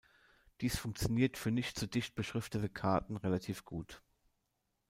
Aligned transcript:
Dies 0.61 0.79
funktioniert 0.79 1.37
für 1.37 1.51
nicht 1.51 1.77
zu 1.77 1.85
dicht 1.85 2.15
beschriftete 2.15 2.69
Karten 2.69 3.17
relativ 3.17 3.65
gut. 3.65 4.01